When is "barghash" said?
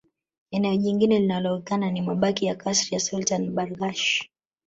3.51-4.21